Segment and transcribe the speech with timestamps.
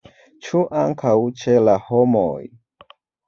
[0.45, 1.11] Ĉu ankaŭ
[1.43, 2.43] ĉe la homoj?